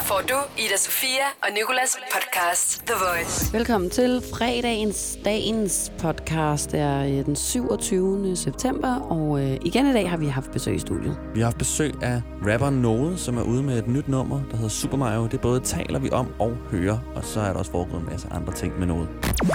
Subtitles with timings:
[0.00, 3.52] Her får du Ida Sofia og Nikolas podcast The Voice.
[3.52, 6.72] Velkommen til fredagens dagens podcast.
[6.72, 8.36] Det er øh, den 27.
[8.36, 11.18] september, og øh, igen i dag har vi haft besøg i studiet.
[11.34, 14.56] Vi har haft besøg af rapper Node, som er ude med et nyt nummer, der
[14.56, 15.26] hedder Super Mario.
[15.26, 18.28] Det både taler vi om og hører, og så er der også foregået en masse
[18.30, 19.08] andre ting med Node.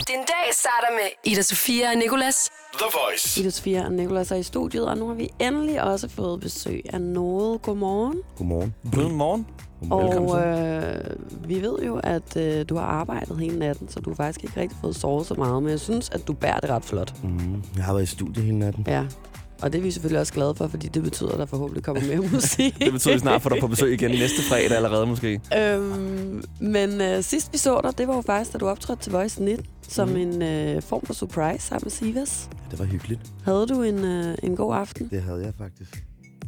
[0.08, 2.52] Din dag starter med Ida Sofia og Nikolas.
[2.78, 3.42] The Voice.
[3.42, 6.82] Ida Sofia og Nicolas er i studiet, og nu har vi endelig også fået besøg
[6.94, 7.62] af noget.
[7.62, 8.18] Godmorgen.
[8.38, 8.74] Godmorgen.
[8.94, 9.46] God morgen.
[9.82, 14.10] Velkommen Og øh, vi ved jo, at øh, du har arbejdet hele natten, så du
[14.10, 16.70] har faktisk ikke rigtig fået sovet så meget, men jeg synes, at du bærer det
[16.70, 17.14] ret flot.
[17.24, 18.84] Mm, jeg har været i studiet hele natten.
[18.88, 19.04] Ja.
[19.62, 22.04] Og det er vi selvfølgelig også glade for, fordi det betyder, at der forhåbentlig kommer
[22.08, 22.80] mere musik.
[22.80, 25.42] Det betyder, at vi snart får dig på besøg igen næste fredag allerede måske.
[25.58, 26.15] Øhm,
[26.60, 29.44] men øh, sidst vi så dig, det var jo faktisk, da du optrådte til Voice
[29.44, 30.18] 19, som Mhm.
[30.18, 32.50] en øh, form for surprise sammen med Sivas.
[32.54, 33.22] Ja, det var hyggeligt.
[33.44, 35.10] Havde du en, øh, en god aften?
[35.10, 36.06] Det havde jeg faktisk.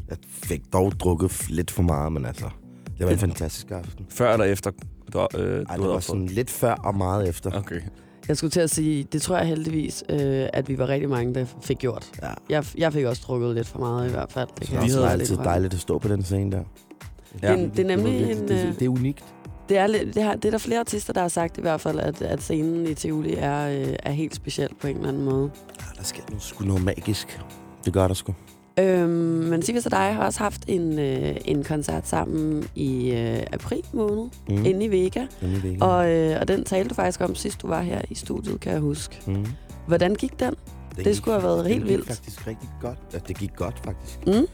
[0.09, 2.49] Jeg fik dog drukket lidt for meget, men altså,
[2.97, 4.05] det var en fantastisk aften.
[4.09, 4.71] Før eller efter
[5.13, 7.51] du, øh, Ej, du det havde var sådan lidt før og meget efter.
[7.59, 7.81] Okay.
[8.27, 11.33] Jeg skulle til at sige, det tror jeg heldigvis, øh, at vi var rigtig mange,
[11.35, 12.11] der fik gjort.
[12.21, 12.29] Ja.
[12.49, 14.47] Jeg, jeg fik også drukket lidt for meget i hvert fald.
[14.47, 16.63] Det, Det kan er også også altid dejligt at stå på den scene der.
[17.43, 17.55] Ja.
[17.55, 18.39] Det, er- det er nemlig det, var en...
[18.39, 19.23] virkelig- Øh, det, det er unikt.
[19.69, 21.99] Det, er, det, har, det er der flere artister, der har sagt i hvert fald,
[21.99, 25.51] at, at scenen i Tivoli er, øh, er helt speciel på en eller anden måde.
[25.79, 27.41] Ja, der sker nu sgu noget magisk.
[27.85, 28.33] Det gør der sgu.
[28.79, 33.39] Øhm, men Sivas og dig har også haft en, øh, en koncert sammen i øh,
[33.53, 34.65] april måned, Mm.
[34.65, 35.25] inde i Vega.
[35.41, 35.83] Inde i væggen.
[35.83, 38.71] Og, øh, og den talte du faktisk om, sidst du var her i studiet, kan
[38.71, 39.21] jeg huske.
[39.27, 39.45] mm.
[39.87, 40.53] Hvordan gik den?
[40.95, 42.07] det det skulle have været det helt gik vildt.
[42.07, 42.97] faktisk rigtig godt.
[43.13, 44.27] Ja, det gik godt, faktisk.
[44.27, 44.47] Mm?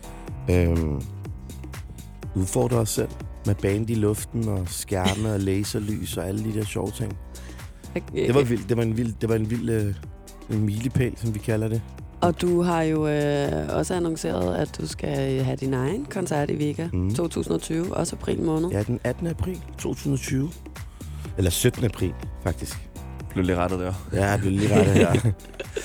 [0.53, 1.01] Øhm,
[2.35, 3.09] udfordre os selv
[3.45, 7.17] med band i luften og skærme og laserlys og alle de der sjove ting.
[8.15, 8.69] Det var vildt.
[8.69, 9.95] Det var en vild, det var en vild øh,
[10.49, 11.81] en milepæl, som vi kalder det.
[12.21, 16.59] Og du har jo øh, også annonceret, at du skal have din egen koncert i
[16.59, 17.15] Vega Mm.
[17.15, 18.69] 2020, også april måned.
[18.69, 19.27] Ja, den 18.
[19.27, 20.49] april 2020.
[21.37, 21.85] Eller 17.
[21.85, 22.89] april, faktisk.
[23.29, 23.93] Blev lidt rettet der.
[24.13, 25.11] Ja, jeg blev lige rettet her.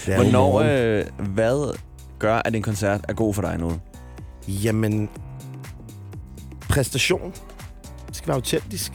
[0.07, 1.05] Det er i Hvornår, øh,
[1.35, 1.77] hvad
[2.19, 3.73] gør, at en koncert er god for dig nu?
[4.49, 5.09] Jamen,
[6.69, 7.33] præstation
[8.13, 8.93] skal være autentisk.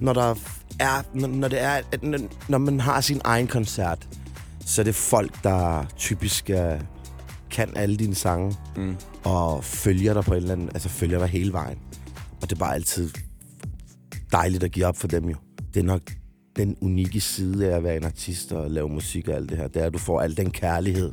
[0.00, 0.34] Når der
[0.80, 2.02] er, når, når det er, at
[2.48, 4.08] når, man har sin egen koncert,
[4.66, 6.80] så er det folk, der typisk uh,
[7.50, 8.96] kan alle dine sange, Mm.
[9.24, 11.78] og følger dig på en eller anden, altså følger dig hele vejen.
[12.42, 13.10] Og det er bare altid
[14.32, 15.36] dejligt at give op for dem jo.
[15.74, 16.02] Det er nok
[16.56, 19.68] den unikke side af at være en artist og lave musik og alt det her.
[19.68, 21.12] Det er, at du får al den kærlighed,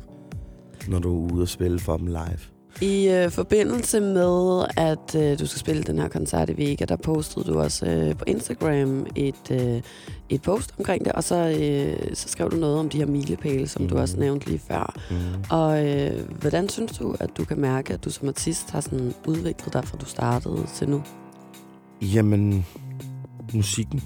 [0.88, 2.38] når du er ude og spille for dem live.
[2.82, 6.96] I øh, forbindelse med, at øh, du skal spille den her koncert i Vega, der
[6.96, 9.82] postede du også øh, på Instagram et, øh,
[10.28, 13.68] et post omkring det, og så, øh, så skrev du noget om de her milepæle,
[13.68, 13.88] som mm.
[13.88, 14.02] du Mhm.
[14.02, 14.94] også nævnte lige før.
[15.10, 15.16] Mm.
[15.50, 19.14] Og øh, hvordan synes du, at du kan mærke, at du som artist har sådan
[19.26, 21.02] udviklet dig, fra du startede til nu?
[22.02, 22.66] Jamen,
[23.54, 24.02] musikken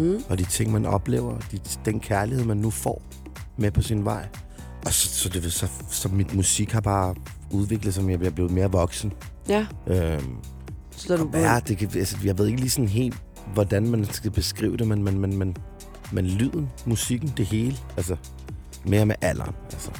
[0.00, 0.22] Mm?
[0.28, 3.02] og de ting, man oplever, de, den kærlighed, man nu får
[3.56, 4.26] med på sin vej.
[4.86, 7.14] Og så, så, det, så, så mit musik har bare
[7.50, 9.12] udviklet sig, som jeg er blevet mere voksen.
[9.48, 10.36] Ja, Øhm,
[10.96, 13.22] så er du ja, det kan, altså, jeg ved ikke lige sådan helt,
[13.54, 15.56] hvordan man skal beskrive det, men, men, men, men,
[16.12, 18.16] men lyden, musikken, det hele, altså
[18.84, 19.54] mere med alderen.
[19.72, 19.90] Altså.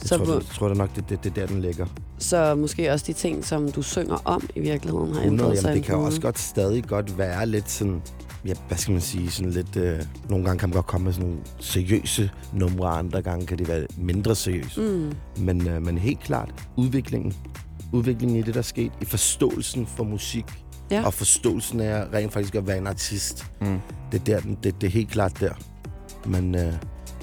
[0.00, 1.86] Jeg Så tror, det, tror da nok, det, det, det er der, den ligger.
[2.18, 5.64] Så måske også de ting, som du synger om i virkeligheden, har 100, ændret sig.
[5.68, 8.02] jamen, det kan også godt stadig godt være lidt sådan...
[8.46, 9.30] Ja, hvad skal man sige?
[9.30, 9.76] Sådan lidt...
[9.76, 13.58] Øh, nogle gange kan man godt komme med sådan nogle seriøse numre, andre gange kan
[13.58, 14.80] det være mindre seriøse.
[14.80, 15.12] Mm.
[15.44, 17.34] Men, øh, men helt klart, udviklingen.
[17.92, 18.92] Udviklingen i det, der er sket.
[19.00, 20.44] I forståelsen for musik.
[20.90, 21.06] Ja.
[21.06, 23.46] Og forståelsen af rent faktisk at være en artist.
[23.60, 23.78] Mm.
[24.12, 25.52] Det er, der, det, det er helt klart der,
[26.26, 26.72] man øh,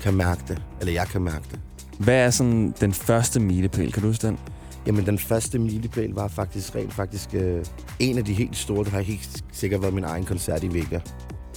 [0.01, 0.61] kan mærke det.
[0.79, 1.59] Eller jeg kan mærke det.
[1.99, 3.91] Hvad er sådan den første milepæl?
[3.91, 4.39] Kan du huske den?
[4.87, 7.65] Jamen, den første milepæl var faktisk rent faktisk øh,
[7.99, 8.83] en af de helt store.
[8.83, 10.99] Det har helt sikkert været min egen koncert i Vega.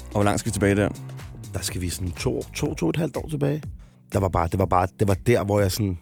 [0.06, 0.88] Og hvor langt skal vi tilbage der?
[1.54, 3.62] Der skal vi sådan to, to, to et halvt år tilbage.
[4.12, 5.98] Der var bare, det var bare, det var der, hvor jeg sådan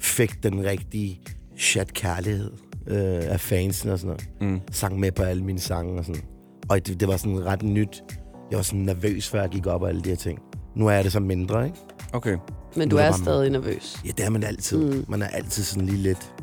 [0.00, 1.20] fik den rigtige
[1.58, 2.52] chat kærlighed
[2.86, 4.52] øh, af fansen og sådan noget.
[4.52, 4.60] Mm.
[4.70, 6.22] Sang med på alle mine sange og sådan.
[6.68, 8.02] Og det, det var sådan ret nyt.
[8.50, 10.38] Jeg var sådan nervøs, før jeg gik op og alle de her ting.
[10.76, 11.78] Nu er jeg det så mindre, ikke?
[12.12, 12.36] Okay.
[12.76, 14.00] Men du er er stadig nervøs.
[14.04, 14.92] Ja, det er man altid.
[14.92, 15.04] Mm.
[15.08, 16.34] Man er altid sådan lige lidt...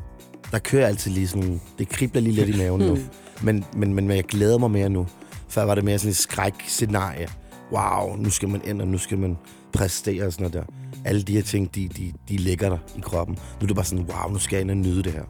[0.53, 1.61] Der kører altid lige sådan...
[1.79, 2.95] Det kribler lige lidt i maven nu.
[2.95, 3.01] Mm.
[3.41, 5.07] Men, men, men jeg glæder mig mere nu.
[5.49, 7.27] Før var det mere sådan et skræk-scenarie.
[7.71, 9.37] Wow, nu skal man ind, og nu skal man
[9.73, 10.73] præstere og sådan noget der.
[11.05, 13.35] Alle de her ting, de, de, de ligger der i kroppen.
[13.35, 15.23] Nu er det bare sådan, wow, nu skal jeg ind og nyde det her.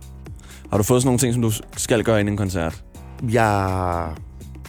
[0.69, 2.83] Har du fået sådan nogle ting, som du skal gøre inden en koncert?
[3.31, 4.15] Jeg...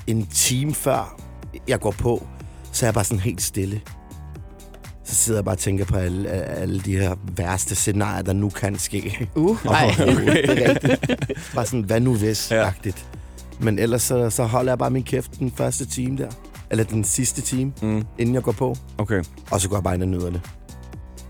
[0.06, 1.20] En time før
[1.68, 2.26] jeg går på,
[2.72, 3.80] så er jeg bare sådan helt stille.
[5.04, 8.48] Så sidder jeg bare og tænker på alle, alle de her værste scenarier, der nu
[8.48, 9.28] kan ske.
[9.34, 9.94] Uh, nej.
[9.98, 11.32] det er rigtigt.
[11.54, 12.72] Bare sådan, hvad nu hvis Ja.
[13.60, 16.28] Men ellers så, så holder jeg bare min kæft den første time der.
[16.70, 18.04] Eller den sidste time, Mm.
[18.18, 18.76] inden jeg går på.
[18.98, 19.22] Okay.
[19.50, 20.40] Og så går jeg bare ind og nyder det.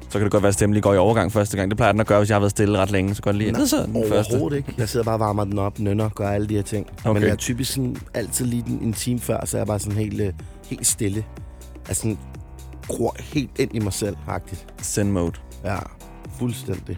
[0.08, 1.70] Så kan det godt være, at stemmen lige går i overgang første gang.
[1.70, 3.14] Det plejer den at gøre, hvis jeg har været stille ret længe.
[3.14, 3.68] Så går det lige Nej, ind.
[3.68, 4.30] Så den første.
[4.32, 4.74] Overhovedet ikke.
[4.78, 6.86] Jeg sidder bare og varmer den op, nynner, gør alle de her ting.
[7.04, 7.12] Okay.
[7.12, 9.78] Men jeg er typisk sådan, altid lige en, en time før, så er jeg bare
[9.78, 10.32] sådan helt, øh,
[10.66, 11.24] helt stille.
[11.88, 12.18] Altså sådan,
[12.88, 14.62] gror helt ind i mig selv, faktisk.
[14.82, 15.32] Send mode.
[15.64, 15.78] Ja,
[16.38, 16.96] fuldstændig.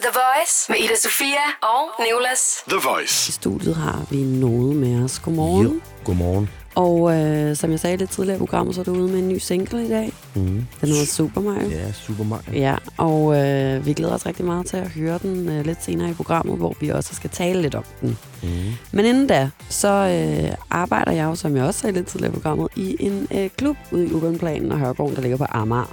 [0.00, 2.40] The Voice med Ida Sofia og Nicolas.
[2.68, 3.32] The I Voice.
[3.32, 5.18] studiet har vi Node med os.
[5.18, 5.66] Godmorgen.
[5.66, 6.50] Jo, godmorgen.
[6.74, 9.28] Og øh, som jeg sagde lidt tidligere i programmet, så er du ude med en
[9.28, 10.12] ny single i dag.
[10.34, 10.42] Mm.
[10.80, 11.68] Den hedder Super Mario.
[11.68, 12.42] Ja, super meget.
[12.52, 16.10] Ja, og øh, vi glæder os rigtig meget til at høre den øh, lidt senere
[16.10, 18.18] i programmet, hvor vi også skal tale lidt om den.
[18.42, 18.48] Mm.
[18.92, 22.34] Men inden da, så øh, arbejder jeg jo, som jeg også sagde lidt tidligere i
[22.34, 25.92] programmet, i en øh, klub ude i Ugenplanen og Hørborg, der ligger på Amager.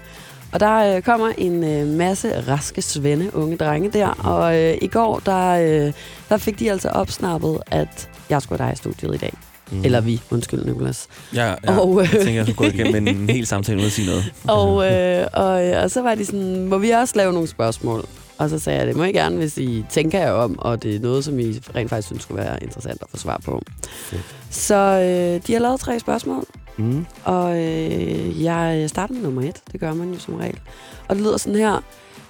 [0.51, 4.87] Og der øh, kommer en øh, masse raske svende, unge drenge der, og øh, i
[4.87, 5.93] går, der, øh,
[6.29, 9.33] der fik de altså opsnappet, at jeg skulle dig i studiet i dag.
[9.71, 9.85] Mm.
[9.85, 11.07] Eller vi, undskyld Nicolas.
[11.35, 11.77] Ja, ja.
[11.79, 14.33] Og, øh, jeg tænker, jeg skulle gå igennem en hel samtale uden at sige noget.
[14.59, 18.05] Og, øh, og, øh, og så var de sådan, må vi også lave nogle spørgsmål?
[18.37, 20.95] Og så sagde jeg, det må I gerne, hvis I tænker jer om, og det
[20.95, 23.61] er noget, som I rent faktisk synes skulle være interessant at få svar på.
[23.91, 24.21] Fedt.
[24.49, 26.45] Så øh, de har lavet tre spørgsmål,
[26.77, 27.05] Mm.
[27.23, 29.55] og øh, jeg starter med nummer et.
[29.71, 30.59] Det gør man jo som regel.
[31.07, 31.83] Og det lyder sådan her.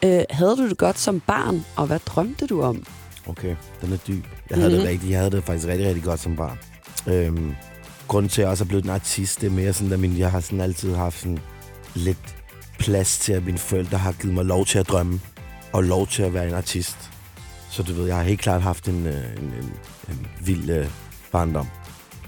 [0.06, 2.84] Øh, havde du det godt som barn, og hvad drømte du om?
[3.28, 4.26] Okay, den er dyb.
[4.50, 4.80] Jeg havde, Mhm.
[4.82, 6.58] det rigtig, jeg havde det faktisk rigtig, rigtig godt som barn.
[7.08, 7.56] Øhm,
[8.08, 10.18] grunden til, at jeg også er blevet en artist, det er mere sådan, at min,
[10.18, 11.40] jeg har sådan altid haft sådan
[11.94, 12.36] lidt
[12.80, 15.20] plads til, at mine forældre har givet mig lov til at drømme,
[15.74, 16.98] og lov til at være en artist.
[17.70, 19.74] Så du ved, jeg har helt klart haft en, øh, en, en,
[20.10, 20.88] en vild øh,
[21.32, 21.68] barndom.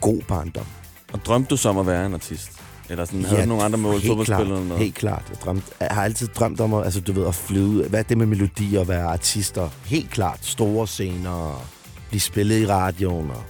[0.01, 0.65] God barndom.
[1.13, 2.51] Og drømte du så om at være en artist?
[2.89, 3.99] Eller sådan, havde du nogle andre mål?
[3.99, 4.83] helt klart, eller noget?
[4.83, 5.23] Helt klart.
[5.29, 7.87] Jeg, drømte, jeg har altid drømt om at, altså, du ved, at flyve.
[7.87, 9.69] Hvad er det med melodi og være artister?
[9.85, 10.39] Helt klart.
[10.41, 11.29] Store scener.
[11.29, 11.61] og
[12.09, 13.29] Blive spillet i radioen.
[13.29, 13.43] Og,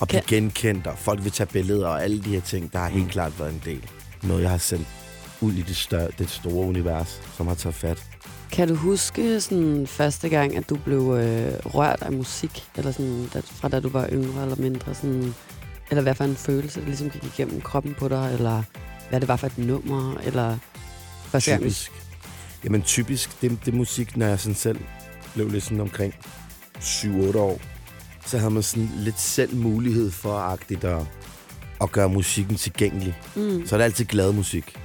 [0.00, 0.86] og blive genkendt.
[0.86, 2.72] Og folk vil tage billeder og alle de her ting.
[2.72, 3.10] Der har helt Mm.
[3.10, 3.90] klart været en del.
[4.22, 4.86] Noget, jeg har sendt
[5.40, 8.04] ud i det, større, det store univers, som har taget fat.
[8.52, 12.64] Kan du huske sådan første gang, at du blev øh, rørt af musik?
[12.76, 14.94] Eller sådan, da, fra da du var yngre eller mindre?
[14.94, 15.34] Sådan,
[15.90, 18.30] eller hvad for en følelse, der ligesom gik igennem kroppen på dig?
[18.32, 18.62] Eller
[19.10, 20.14] hvad det var for et nummer?
[20.24, 20.58] Eller
[21.24, 21.92] første gang, Typisk.
[22.64, 24.78] Jamen typisk, det, det musik, når jeg sådan selv
[25.34, 26.14] blev lidt sådan omkring
[26.80, 27.60] 7-8 år,
[28.28, 31.02] så havde man sådan lidt selv mulighed for agtigt at,
[31.80, 33.18] at gøre musikken tilgængelig.
[33.36, 33.66] Mm.
[33.66, 34.76] Så er det altid glad musik.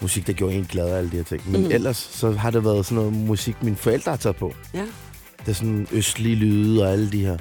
[0.00, 1.50] Musik, der gjorde en glad af alle de her ting.
[1.50, 1.70] Men mm.
[1.70, 4.54] ellers så har det været sådan noget musik, mine forældre har taget på.
[4.74, 4.86] Ja.
[5.38, 7.36] Det er sådan østlige lyde og alle de her.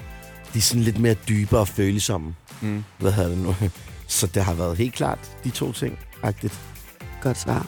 [0.53, 2.35] De er sådan lidt mere dybe og følsomme.
[2.61, 2.83] Mm.
[2.97, 3.55] Hvad hedder det nu?
[4.07, 5.99] Så det har været helt klart de to ting.
[6.23, 6.59] Agtigt.
[7.21, 7.67] Godt svar.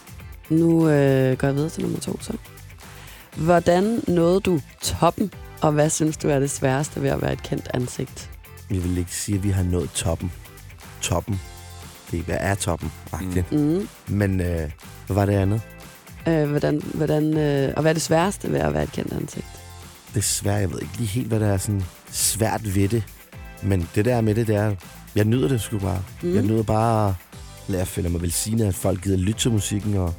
[0.50, 2.34] Nu øh, går jeg videre til nummer to så.
[3.36, 5.32] Hvordan nåede du toppen?
[5.64, 8.30] Og hvad synes du er det sværeste ved at være et kendt ansigt?
[8.70, 10.32] Vi vil ikke sige, at vi har nået toppen.
[11.02, 11.42] Toppen.
[12.12, 12.92] Det er, hvad er toppen?
[13.12, 13.52] Agtigt.
[13.52, 13.60] Mm.
[13.60, 13.88] Mm.
[14.08, 14.72] Men øh,
[15.06, 15.62] hvad var det andet?
[16.28, 19.48] Øh, hvordan, hvordan, øh, og hvad er det sværeste ved at være et kendt ansigt?
[20.14, 20.62] Det svært.
[20.62, 23.04] Jeg ved ikke lige helt, hvad der er sådan svært ved det.
[23.62, 24.76] Men det der med det, det er...
[25.16, 26.04] Jeg nyder det sgu bare.
[26.24, 26.36] Mm.
[26.36, 27.16] Jeg nyder bare
[27.70, 30.14] at jeg føler mig velsignet, at folk gider lytte til musikken og,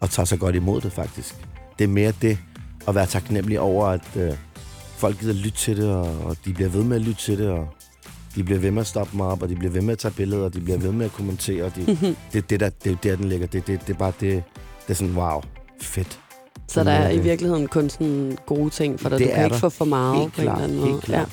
[0.00, 1.34] og tager sig godt imod det, faktisk.
[1.78, 2.38] Det er mere det
[2.88, 4.32] at være taknemmelig over, at øh,
[4.96, 7.48] folk gider lytte til det, og, og de bliver ved med at lytte til det,
[7.50, 7.68] og
[8.34, 10.14] de bliver ved med at stoppe mig op, og de bliver ved med at tage
[10.14, 11.64] billeder, og de bliver ved med at kommentere.
[11.64, 11.86] Og de,
[12.32, 13.46] det, er det, der, det er der, den ligger.
[13.46, 14.42] Det, det, det er bare det,
[14.82, 15.40] det er sådan, wow,
[15.80, 16.20] fedt.
[16.68, 19.18] Så der er i virkeligheden kun sådan gode ting for dig.
[19.18, 19.60] det Du kan er ikke der.
[19.60, 20.90] få for meget Helt på en eller klart, anden måde.
[20.90, 21.28] helt klart.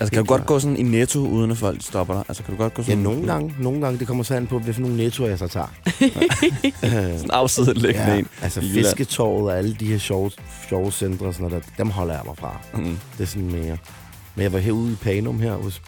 [0.00, 2.24] Altså, kan du godt gå sådan i netto, uden at folk stopper dig?
[2.28, 3.02] Altså, kan du godt gå Ja, sådan...
[3.02, 5.66] nogle gange, nogle gange, det kommer så an på, for nogle nettoer jeg så tager.
[7.18, 8.26] Sådan afsidelæggende ja, en.
[8.42, 10.30] altså fisketåret og alle de her sjove,
[10.68, 12.60] sjove centre og sådan noget, der, dem holder jeg mig fra.
[12.74, 12.98] Mm.
[13.18, 13.76] Det er sådan mere.
[14.34, 15.82] Men jeg var herude i Panum her hos,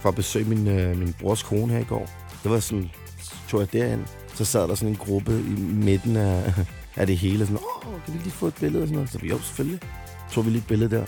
[0.00, 2.10] for at besøge min, øh, min brors kone her i går.
[2.42, 2.90] Det var sådan,
[3.22, 4.00] så tog jeg derind.
[4.34, 6.52] Så sad der sådan en gruppe i midten af,
[6.96, 7.46] af det hele.
[7.46, 8.82] Sådan, åh, kan vi lige få et billede?
[8.82, 9.10] Og sådan noget.
[9.10, 9.80] Så vi, jo, selvfølgelig.
[10.32, 11.04] Tog vi lige et billede der.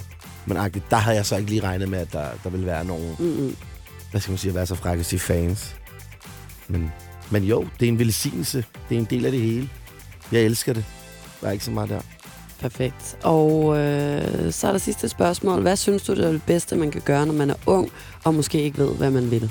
[0.47, 2.85] Men agtigt, der havde jeg så ikke lige regnet med, at der, der ville være
[2.85, 3.57] nogen, Mm-mm.
[4.11, 5.77] hvad skal man sige, at være så frække at sige fans.
[6.69, 6.93] Men,
[7.31, 8.65] men jo, det er en velsignelse.
[8.89, 9.69] Det er en del af det hele.
[10.33, 10.85] Jeg elsker det.
[11.41, 12.01] Der er ikke så meget der.
[12.61, 13.19] Perfekt.
[13.23, 15.63] Og øh, så er der sidste spørgsmål.
[15.63, 17.91] Hvad synes du, det er det bedste, man kan gøre, når man er ung,
[18.25, 19.51] og måske ikke ved, hvad man vil?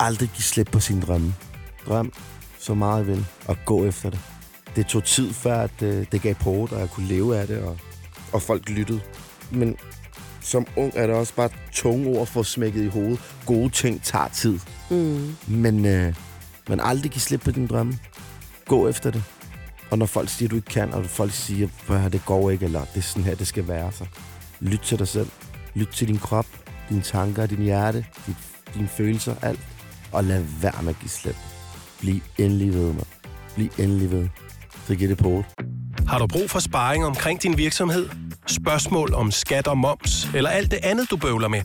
[0.00, 1.34] aldrig give slip på sine drømme.
[1.88, 2.12] Drøm
[2.58, 4.20] så meget jeg vil, og gå efter det.
[4.76, 7.62] Det tog tid før, at øh, det gav på, og jeg kunne leve af det,
[7.62, 7.78] og,
[8.32, 9.00] og folk lyttede.
[9.50, 9.76] Men
[10.46, 13.20] som ung er det også bare tunge ord for smækket i hovedet.
[13.46, 14.58] Gode ting tager tid.
[14.90, 15.36] Mm.
[15.46, 16.14] Men, øh,
[16.68, 17.98] men aldrig give slip på dine drømme.
[18.66, 19.22] Gå efter det.
[19.90, 22.64] Og når folk siger, at du ikke kan, og folk siger, at det går ikke,
[22.64, 24.04] eller det er sådan her, det skal være, så
[24.60, 25.28] lyt til dig selv.
[25.74, 26.46] Lyt til din krop.
[26.88, 28.36] dine tanker, din hjerte, dit,
[28.74, 29.60] dine følelser, alt.
[30.12, 31.36] Og lad være med at give slip.
[32.00, 33.06] Bliv endelig ved, mand.
[33.54, 34.28] Bliv endelig ved.
[34.88, 35.44] Gitte Poul.
[36.08, 38.08] Har du brug for sparring omkring din virksomhed?
[38.46, 41.62] Spørgsmål om skat og moms, eller alt det andet, du bøvler med?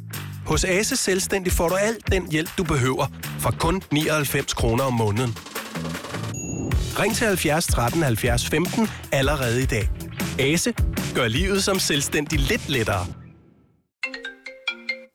[0.47, 3.07] Hos Ase Selvstændig får du alt den hjælp, du behøver,
[3.39, 5.37] for kun 99 kroner om måneden.
[6.99, 9.89] Ring til 70 13 70 15 allerede i dag.
[10.39, 10.73] Ase
[11.15, 13.05] gør livet som selvstændig lidt lettere.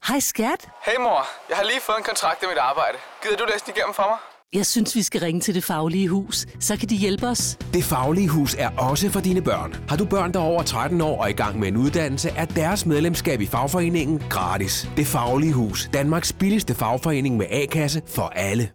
[0.08, 0.68] Hej skat.
[0.86, 2.98] Hey mor, jeg har lige fået en kontrakt i mit arbejde.
[3.22, 4.35] Gider du læse den igennem for mig?
[4.54, 6.46] Jeg synes, vi skal ringe til Det Faglige Hus.
[6.60, 7.58] Så kan de hjælpe os.
[7.72, 9.74] Det Faglige Hus er også for dine børn.
[9.88, 12.44] Har du børn, der er over 13 år og i gang med en uddannelse, er
[12.44, 14.90] deres medlemskab i fagforeningen gratis.
[14.96, 15.90] Det Faglige Hus.
[15.92, 18.68] Danmarks billigste fagforening med A-kasse for alle.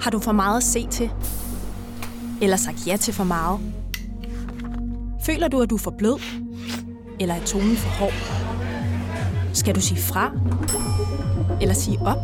[0.00, 1.10] Har du for meget at se til?
[2.42, 3.60] Eller sagt ja til for meget?
[5.26, 6.20] Føler du, at du er for blød?
[7.20, 8.12] Eller er tonen for hård?
[9.52, 10.32] Skal du sige fra?
[11.60, 12.18] Eller sige op?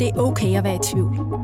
[0.00, 1.43] Det er okay at være i tvivl.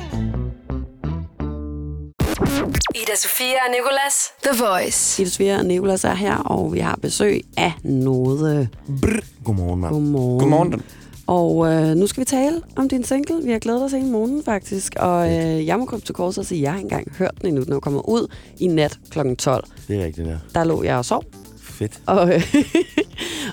[3.11, 4.31] Ida Sofia og Nicolas.
[4.43, 5.21] The Voice.
[5.21, 8.67] Ida Sofia og Nicolas er her, og vi har besøg af Node.
[9.43, 9.93] Godmorgen, mand.
[9.93, 10.39] Godmorgen.
[10.39, 10.81] Godmorgen.
[11.27, 13.43] Og øh, nu skal vi tale om din single.
[13.43, 14.95] Vi har glædet os hele måneden faktisk.
[14.99, 17.31] Og øh, jeg må komme til kors og sige, at jeg har ikke engang hørt
[17.41, 17.63] den endnu.
[17.63, 18.27] Den er kommet ud
[18.59, 19.19] i nat kl.
[19.35, 19.63] 12.
[19.87, 20.37] Det er rigtigt, der.
[20.53, 21.23] Der lå jeg og sov.
[21.61, 21.99] Fedt.
[22.05, 22.55] Og, øh,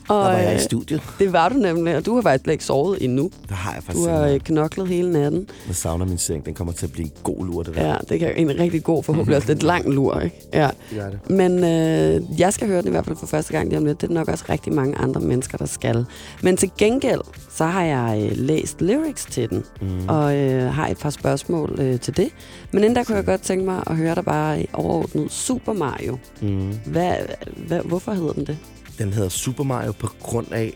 [0.08, 1.02] og Der var jeg i øh, studiet.
[1.18, 3.30] det var du nemlig, og du har faktisk ikke sovet endnu.
[3.48, 5.48] Der har jeg faktisk Du har øh, knoklet hele natten.
[5.66, 6.46] Jeg savner min seng.
[6.46, 7.88] Den kommer til at blive en god lur, det der.
[7.88, 10.36] Ja, det kan en rigtig god, forhåbentlig også lidt lang lur, ikke?
[10.54, 10.70] Ja.
[10.90, 11.30] Det er det.
[11.30, 14.00] Men øh, jeg skal høre den i hvert fald for første gang lige om lidt.
[14.00, 16.04] Det er nok også rigtig mange andre mennesker, der skal.
[16.42, 20.08] Men til gengæld, så har jeg øh, læst lyrics til den, mm.
[20.08, 22.28] og øh, har et par spørgsmål øh, til det.
[22.72, 25.72] Men inden der kunne jeg godt tænke mig at høre dig bare i overordnet Super
[25.72, 26.18] Mario.
[26.42, 26.72] Mm.
[26.86, 27.14] Hvad,
[27.56, 28.58] hvad, hvorfor hedder den det?
[28.98, 30.72] Den hedder Super Mario på grund af,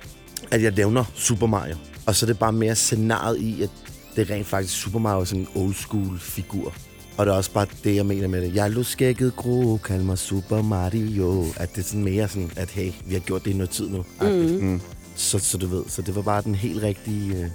[0.51, 1.77] at jeg nævner Super Mario.
[2.07, 3.71] Og så er det bare mere scenariet i, at
[4.17, 6.73] det er rent faktisk Super Mario er sådan en old school figur.
[7.17, 8.55] Og det er også bare det, jeg mener med det.
[8.55, 11.45] Jeg lå skægget gro, kald mig Super Mario.
[11.57, 13.89] At det er sådan mere sådan, at hey, vi har gjort det i noget tid
[13.91, 14.05] nu.
[14.21, 14.29] Mm.
[14.29, 14.81] Mm.
[15.17, 17.47] Så, så du ved, så det var bare den helt rigtige uh,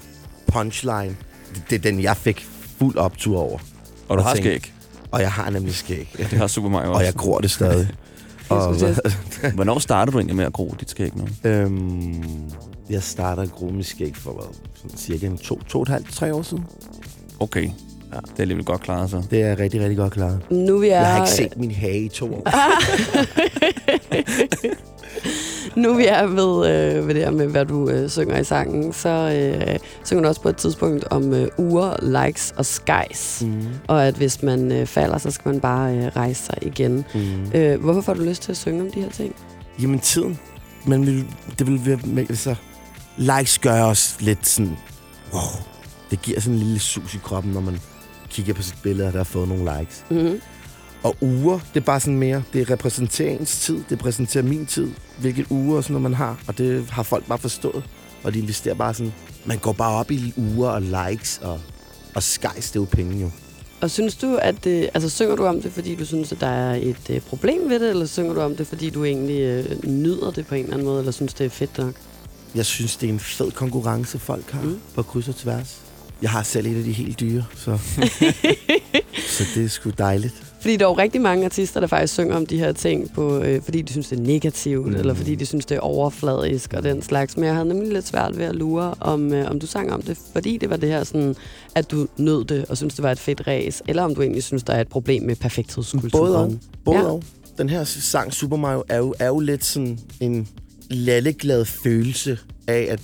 [0.48, 1.16] punchline.
[1.56, 2.48] Det, det er den, jeg fik
[2.80, 3.60] fuld optur over.
[4.08, 4.74] Og du Jeg har tænkte- skæg.
[5.12, 6.14] Og jeg har nemlig skæg.
[6.18, 7.06] Det har Super Mario Og også.
[7.06, 7.88] jeg gror det stadig.
[8.50, 8.96] og, til
[9.56, 11.28] Hvornår startede du egentlig med at gro dit skæg nu?
[11.50, 12.24] øhm,
[12.90, 14.56] jeg starter at gro mit skæg for hvad,
[14.98, 16.66] cirka en to, to og et halvt, tre år siden.
[17.40, 17.64] Okay.
[17.64, 17.70] Ja.
[18.14, 18.20] Ja.
[18.22, 19.24] Det er alligevel godt klaret, så.
[19.32, 20.40] Det er rigtig, rigtig godt klaret.
[20.52, 22.48] Nu vi er, Jeg har ikke set min hage i to år.
[25.78, 28.94] nu vi er ved, øh, ved det her med, hvad du øh, synger i sangen,
[28.94, 33.44] så øh, synger du også på et tidspunkt om øh, uger, likes og skies.
[33.46, 33.68] Mm.
[33.88, 37.06] Og at hvis man øh, falder, så skal man bare øh, rejse sig igen.
[37.14, 37.52] Mm.
[37.56, 39.36] Øh, hvorfor får du lyst til at synge om de her ting?
[39.82, 40.40] Jamen tiden.
[40.86, 41.26] Men vil,
[41.60, 42.56] det vil være med, så
[43.18, 44.78] likes gør os lidt sådan,
[45.34, 45.42] wow.
[46.12, 47.80] Det giver sådan en lille sus i kroppen, når man
[48.30, 50.06] kigger på sit billede, og der har fået nogle likes.
[50.10, 50.42] Mm-hmm.
[51.04, 54.92] Og uger, det er bare sådan mere, det repræsenterer ens tid, det repræsenterer min tid,
[55.20, 57.84] hvilke uger og sådan noget, man har, og det har folk bare forstået.
[58.24, 59.14] Og de investerer bare sådan,
[59.46, 61.60] man går bare op i uger og likes, og,
[62.16, 63.32] og skies, det er jo penge jo.
[63.82, 66.48] Og synes du, at det, altså synger du om det, fordi du synes, at der
[66.48, 69.86] er et øh, problem ved det, eller synger du om det, fordi du egentlig øh,
[69.86, 71.94] nyder det på en eller anden måde, eller synes, det er fedt nok?
[72.56, 74.80] Jeg synes, det er en fed konkurrence, folk har mm.
[74.96, 75.82] på kryds og tværs.
[76.22, 77.78] Jeg har selv et af de helt dyre, så,
[79.38, 80.47] så det er sgu dejligt.
[80.60, 83.40] Fordi der er jo rigtig mange artister, der faktisk synger om de her ting, på,
[83.40, 84.96] øh, fordi de synes, det er negativt, mm.
[84.96, 87.38] Eller fordi de synes, det er overfladisk og den slags.
[87.38, 90.02] Men jeg havde nemlig lidt svært ved at lure, om, øh, om du sang om
[90.02, 91.36] det, fordi det var det her sådan,
[91.76, 94.44] at du nød det og synes det var et fedt ræs, eller om du egentlig
[94.44, 96.12] synes, der er et problem med perfekthedskulturen.
[96.24, 96.54] Både og.
[96.86, 97.04] Både Ja.
[97.04, 97.24] og.
[97.58, 100.48] Den her sang, Super Mario, er jo, er jo lidt sådan en
[100.90, 103.02] lalleglad følelse af at,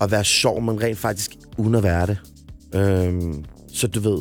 [0.00, 2.18] at være sjov, men rent faktisk uden at være det.
[2.74, 4.18] Øhm, så du ved,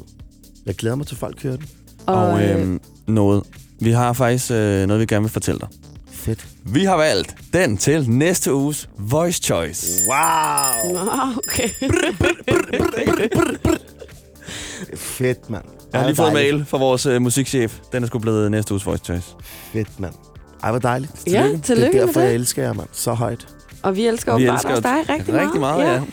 [0.65, 1.65] jeg glæder mig til, folk hører den.
[2.05, 3.43] Og øhm, noget.
[3.79, 5.67] Vi har faktisk øh, noget, vi gerne vil fortælle dig.
[6.11, 6.45] Fedt.
[6.65, 9.87] Vi har valgt den til næste uges Voice Choice.
[10.09, 10.93] Wow!
[10.93, 11.11] Nå,
[11.47, 11.69] okay.
[14.95, 15.63] Fedt, mand.
[15.93, 16.53] Jeg har lige fået dejligt.
[16.55, 17.77] mail fra vores øh, musikchef.
[17.91, 19.27] Den er sgu blevet næste uges Voice Choice.
[19.73, 20.13] Fedt, mand.
[20.63, 21.11] Ej, hvor dejligt.
[21.27, 22.27] Ja, tillykke Det er med derfor, det.
[22.27, 22.87] jeg elsker jer, mand.
[22.91, 23.47] Så højt.
[23.83, 25.93] Og vi elsker Vi elsker også dig rigtig, rigtig meget, ja.
[25.93, 26.03] Det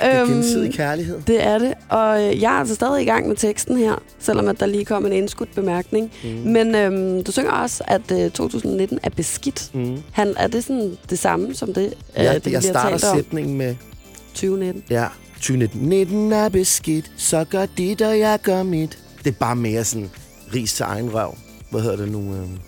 [0.00, 1.20] er Øhm, gensidig kærlighed.
[1.26, 4.48] Det er det, og øh, jeg er altså stadig i gang med teksten her, selvom
[4.48, 6.12] at der lige kom en indskudt bemærkning.
[6.24, 6.30] Mm.
[6.30, 9.70] Men øhm, du synger også, at øh, 2019 er beskidt.
[9.74, 10.02] Mm.
[10.12, 11.84] Han, er det sådan det samme som det,
[12.16, 13.74] øh, Ja, det vi jeg starter sætningen med,
[14.34, 14.82] 2019.
[14.90, 15.88] ja, 2019.
[15.88, 18.98] 19 er beskidt, så gør dit, og jeg gør mit.
[19.24, 20.10] Det er bare mere sådan,
[20.54, 21.36] ris til egen røv.
[21.70, 22.18] Hvad hedder det nu?
[22.18, 22.58] øhm,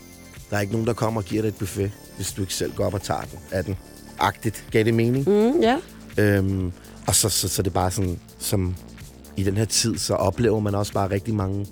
[0.50, 2.73] Der er ikke nogen, der kommer og giver dig et buffet, hvis du ikke selv
[2.75, 3.76] går op og tager den af den.
[4.18, 4.64] Agtigt.
[4.71, 5.28] Gav det mening?
[5.28, 5.78] Mm, ja.
[6.18, 6.73] Øhm,
[7.06, 8.75] og så, så, så det er bare sådan, som
[9.37, 11.66] i den her tid, så oplever man også bare rigtig mange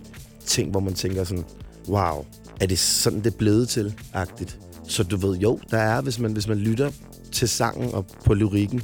[0.46, 1.44] ting, hvor man tænker sådan,
[1.88, 2.24] wow,
[2.60, 4.58] er det sådan, det er blevet til, agtigt.
[4.88, 6.90] Så du ved, jo, der er, hvis man, hvis man lytter
[7.32, 8.82] til sangen og på lyrikken,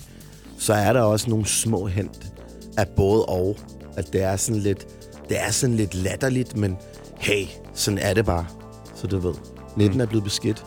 [0.59, 2.33] så er der også nogle små hent
[2.77, 3.57] af både og.
[3.97, 4.87] At det er sådan lidt,
[5.29, 6.77] det er sådan lidt latterligt, men
[7.19, 8.47] hey, sådan er det bare.
[8.95, 9.35] Så du ved,
[9.77, 10.65] 19 er blevet beskidt.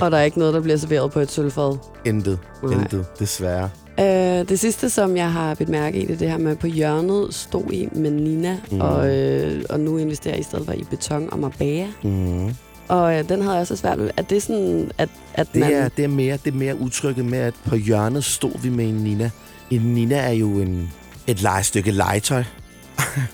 [0.00, 1.76] Og der er ikke noget, der bliver serveret på et sølvfad.
[2.04, 2.72] Intet, Nej.
[2.72, 3.70] intet, desværre.
[4.00, 6.66] Øh, det sidste, som jeg har bidt mærke i, det er det her med på
[6.66, 8.80] hjørnet stod i med Nina, Mm.
[8.80, 11.86] og, øh, og nu investerer jeg i stedet for i beton og marbella.
[12.02, 12.54] Mm.
[12.88, 14.10] Og øh, den havde jeg også svært ved.
[14.16, 15.72] Er det sådan, at, at Det man...
[15.72, 18.84] er, det, er mere, det er mere udtrykket med, at på hjørnet stod vi med
[18.88, 19.30] en Nina.
[19.70, 20.92] En Nina er jo en,
[21.26, 22.44] et legestykke legetøj.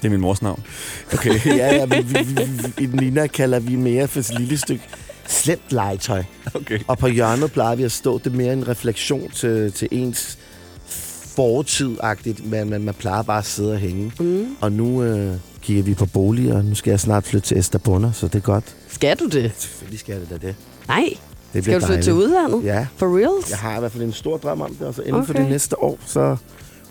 [0.03, 0.63] Det er min mors navn.
[1.15, 2.43] Okay, ja, ja, vi, vi, vi,
[2.77, 4.83] vi, en Nina kalder vi mere for et lille stykke
[5.29, 6.23] slemt legetøj.
[6.55, 6.79] Okay.
[6.87, 8.19] Og på hjørnet plejer vi at stå.
[8.19, 10.39] Det er mere en refleksion til, til ens
[11.37, 12.47] fortid-agtigt.
[12.51, 14.13] Men man, man plejer bare at sidde og hænge.
[14.21, 14.57] Mm.
[14.61, 18.13] Og nu øh, kigger vi på boliger, og nu skal jeg snart flytte til Esterbunner,
[18.13, 18.77] så det er godt.
[18.89, 19.53] Skal du det?
[19.57, 20.57] Selvfølgelig skal jeg det da det.
[20.89, 21.09] Nej.
[21.53, 22.65] Det Skal du flytte til udlandet?
[22.65, 22.87] Ja.
[22.97, 23.51] For reals?
[23.51, 25.27] Jeg har i hvert fald en stor drøm om det, og så inden okay.
[25.27, 26.37] for det næste år, så...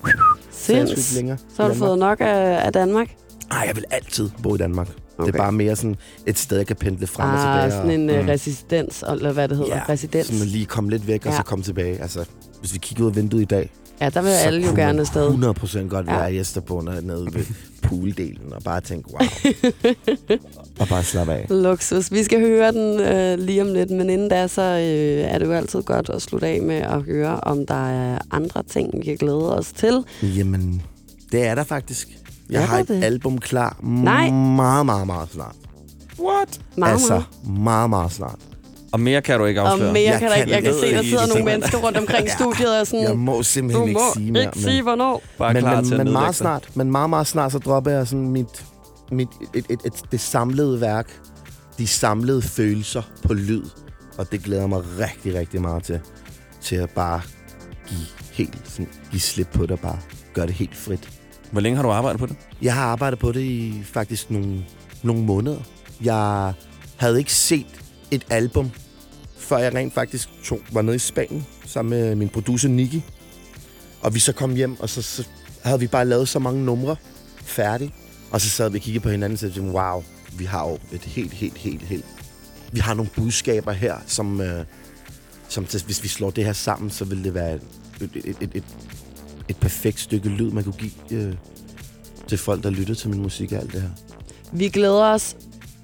[0.03, 0.07] så
[0.51, 1.15] Sinds.
[1.15, 3.07] længere Så har du fået nok af, af Danmark?
[3.51, 4.87] Ej, jeg vil altid bo i Danmark.
[5.17, 5.27] Okay.
[5.31, 5.95] Det er bare mere sådan
[6.25, 7.63] et sted, jeg kan pendle frem og tilbage.
[7.65, 8.27] Ah, sådan en og, mm.
[8.29, 9.75] resistens, eller hvad det hedder.
[9.75, 10.27] ja, Residens.
[10.27, 11.37] så man lige komme lidt væk, og Ja.
[11.37, 12.01] så komme tilbage.
[12.01, 12.25] Altså,
[12.59, 13.71] hvis vi kigger ud af vinduet i dag,
[14.01, 15.25] Ja, der vil så alle jo gerne afsted.
[15.25, 16.17] 100 procent godt Ja.
[16.17, 17.43] være i Esterbunner nede ved
[17.83, 19.19] pooldelen, og bare tænke, wow.
[20.79, 21.45] og bare slappe af.
[21.49, 22.11] Luksus.
[22.11, 25.45] Vi skal høre den øh, lige om lidt, men inden da, så øh, er det
[25.45, 29.03] jo altid godt at slutte af med at høre, om der er andre ting, vi
[29.05, 30.03] kan glæde os til.
[30.23, 30.81] Jamen,
[31.31, 32.09] det er der faktisk.
[32.49, 33.03] Jeg Er har et det?
[33.03, 34.29] album klar Nej.
[34.31, 35.55] meget, meget, meget snart.
[36.19, 36.59] What?
[36.77, 37.89] Meget, altså, meget.
[37.89, 38.39] meget, snart.
[38.91, 39.93] Og mere kan du ikke Og afsløre.
[39.93, 40.51] mere Jeg kan kan ikke.
[40.51, 42.35] Jeg kan se, der sidder nogle er mennesker rundt omkring Ja.
[42.35, 44.43] studiet og sådan, Jeg må du simpelthen må ikke sige mere.
[44.43, 45.21] ikke sige, hvornår.
[45.37, 48.07] Bare men, klar men, til men meget snart, men meget, meget snart, så dropper jeg
[48.07, 48.65] sådan mit,
[49.11, 51.19] mit et, et, et, det samlede værk,
[51.77, 53.63] de samlede følelser på lyd,
[54.17, 55.99] og det glæder jeg mig rigtig, rigtig meget til,
[56.61, 57.21] til at bare
[57.87, 57.99] give
[58.33, 59.97] helt, sådan, give slip på det, og bare
[60.33, 61.09] gøre det helt frit.
[61.51, 62.35] Hvor længe har du arbejdet på det?
[62.61, 64.65] Jeg har arbejdet på det i faktisk nogle,
[65.03, 65.59] nogle måneder.
[66.01, 66.53] Jeg
[66.97, 67.81] havde ikke set
[68.11, 68.71] et album,
[69.37, 73.01] før jeg rent faktisk tog, var nede i Spanien sammen med min producer Nicky.
[74.01, 75.27] Og vi så kom hjem, og så, så
[75.63, 76.95] havde vi bare lavet så mange numre
[77.41, 77.93] færdige.
[78.31, 80.03] Og så sad vi og kiggede på hinanden og sagde, wow,
[80.37, 82.05] vi har jo et helt, helt, helt, helt...
[82.71, 84.65] Vi har nogle budskaber her, som, øh,
[85.47, 87.61] som hvis vi slår det her sammen, så vil det være et,
[88.01, 88.63] et, et, et,
[89.49, 91.33] et, perfekt stykke lyd, man kunne give øh,
[92.27, 93.89] til folk, der lytter til min musik og alt det her.
[94.51, 95.35] Vi glæder os...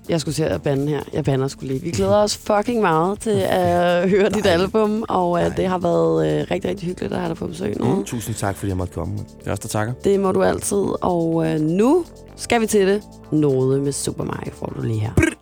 [0.10, 1.02] Jeg skulle til at bande her.
[1.14, 1.84] Jeg bander skulle lige.
[1.84, 6.16] Vi glæder os fucking meget til at høre dit album, og uh, det har været
[6.16, 7.96] uh, rigtig, rigtig hyggeligt at have dig på besøg nu.
[7.96, 8.04] Mm.
[8.04, 9.18] Tusind tak, fordi jeg måtte komme.
[9.18, 9.94] Det er også der takker.
[10.04, 10.86] Det må du altid.
[11.02, 13.04] Og uh, nu skal vi til det.
[13.32, 15.12] Noget med Super Mario får du lige her.
[15.18, 15.33] Jeg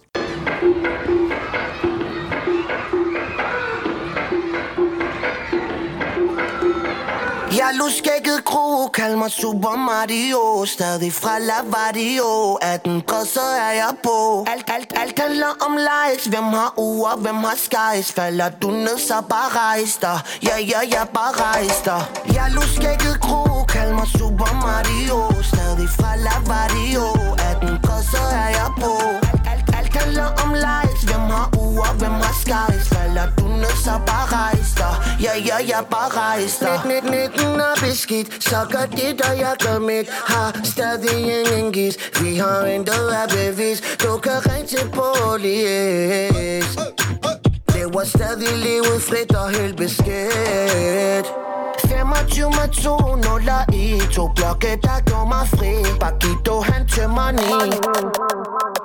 [7.81, 10.65] er luskægget kro, kald mig Super Mario.
[10.65, 14.45] Stadig fra Lavadio 18 grad, så er jeg på.
[14.53, 16.25] Alt, alt, alt handler om likes.
[16.25, 18.11] Hvem har uger, hvem har skies?
[18.11, 20.19] Falder du ned, så bare rejs dig.
[20.43, 22.01] Ja, ja, ja, bare rejs dig.
[22.35, 25.17] Jeg er luskægget kro, kald mig Super Mario.
[25.51, 27.05] Stadig fra Lavadio
[27.51, 28.93] 18 grad, så er jeg på.
[29.33, 30.80] Alt, alt, alt handler om likes.
[31.99, 34.95] Hvem har uger, hvem har skies Falder du ned, så bare rejs dig.
[35.21, 36.81] Ja, ja, ja, bare rejs dig.
[36.85, 40.07] Net, net, netten er beskidt Så gør det, og jeg gør mit.
[40.27, 41.17] Har stadig
[41.57, 46.77] ingen gis Vi har intet af bevis Du kan ringe til polis
[47.81, 51.27] Lever stadig livet frit og helt beskidt.
[51.87, 55.73] 25 med to nuller i To blokke, der gjorde mig fri.
[55.99, 58.80] Bakito, han tømmer ni.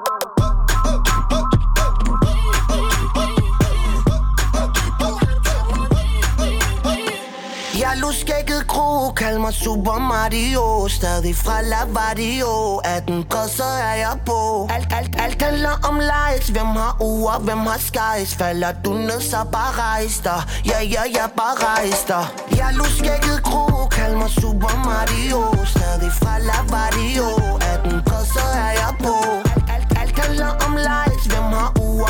[8.20, 10.88] Skægget kro, kald mig Super Mario.
[10.88, 14.68] Stadig fra Lavadio 18 bred, så er jeg på.
[14.74, 18.34] Alt, alt, alt handler om likes Hvem har uger, hvem har skies?
[18.34, 20.40] Falder du ned, så bare rejs dig.
[20.70, 22.24] Ja, ja, ja, bare rejs dig.
[22.60, 25.40] Jeg lå skægget kro kald mig Super Mario.
[25.74, 27.28] Stadig fra Lavadio
[27.72, 29.14] 18 bred, så er jeg på.
[29.46, 31.15] Alt, alt, alt handler om likes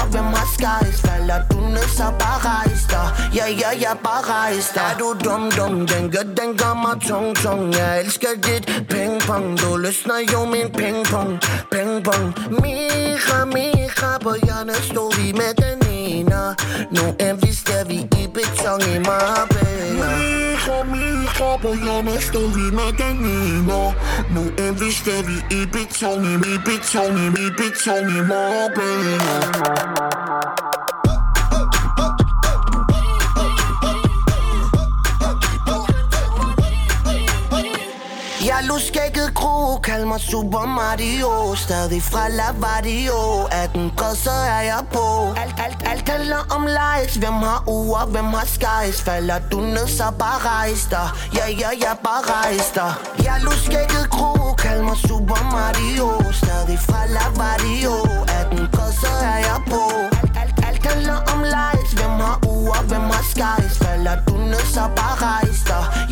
[0.03, 3.07] op har mig hvem skies Falder du ned, så bare rejs dig.
[3.37, 4.83] Ja, ja, ja, bare rejs dig.
[4.91, 7.75] Er du dum, dum, den gør, den gør mig tung, tung.
[7.79, 9.47] Jeg elsker dit pingpong.
[9.61, 11.31] Du løsner jo min pingpong,
[11.73, 12.27] pingpong.
[12.27, 12.27] Ping-pong
[12.63, 16.55] Mira, mira, på hjørnet stod vi med den ene.
[16.91, 20.09] Nu investerer vi i beton i Marbella.
[20.17, 23.94] Mira, mira, på hjørnet stod vi med den ene
[24.35, 29.37] Nu investerer vi i beton, i beton, i beton i Marbella
[39.97, 41.55] kald mig Super Mario.
[41.55, 43.19] Stadig fra Lavadio.
[43.51, 45.07] 18 bred, så er jeg på.
[45.43, 49.03] Alt, alt, alt handler om likes Hvem har uger, hvem har skies?
[49.03, 51.09] Falder du ned, så bare rejs dig.
[51.37, 52.93] Ja, ja, ja, bare rejs dig.
[53.25, 56.09] Jeg luskækket skægget kald mig Super Mario.
[56.41, 57.95] Stadig fra Lavadio.
[58.41, 59.83] 18 bred, så er jeg på.
[60.13, 63.75] Alt, alt, alt handler om likes Hvem har uger, hvem har skies?
[63.83, 66.06] Falder du ned, så bare rejs dig.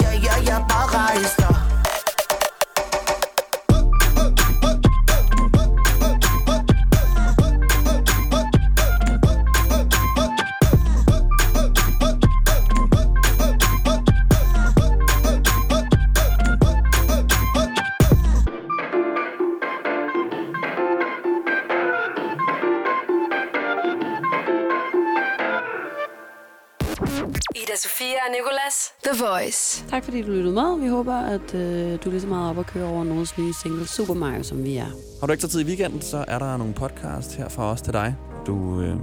[29.95, 30.81] Tak fordi du lyttede med.
[30.81, 33.53] Vi håber, at øh, du er lige så meget op at køre over Nodes nye
[33.63, 34.87] single Super Mario, som vi er.
[35.21, 37.83] Har du ikke så tid i weekenden, så er der nogle podcast her fra os
[37.83, 38.17] til dig.
[38.47, 38.97] Du øh,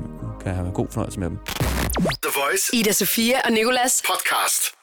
[0.43, 1.37] kan have god fornøjelse med dem.
[2.23, 2.75] The Voice.
[2.75, 4.03] Ida Sofia og Nicolas.
[4.07, 4.80] Podcast.